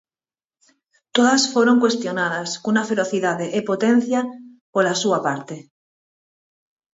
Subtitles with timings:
[1.15, 4.19] Todas foron cuestionadas cunha ferocidade e potencia
[4.73, 5.55] pola súa parte.